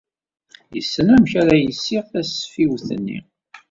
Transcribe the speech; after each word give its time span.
Yessen 0.75 1.07
amek 1.15 1.31
ara 1.41 1.55
yessiɣ 1.57 2.03
tasfiwt-nni. 2.11 3.19